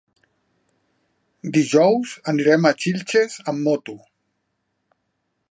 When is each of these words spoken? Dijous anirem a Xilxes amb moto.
Dijous 1.57 2.15
anirem 2.33 2.67
a 2.71 2.73
Xilxes 2.85 3.37
amb 3.53 3.63
moto. 3.69 3.97